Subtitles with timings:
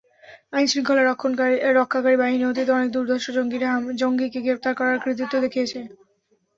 [0.53, 1.03] আইনশৃঙ্খলা
[1.75, 3.25] রক্ষাকারী বাহিনী অতীতে অনেক দুর্ধর্ষ
[4.01, 5.79] জঙ্গিকে গ্রেপ্তার করার কৃতিত্ব দেখিয়েছে।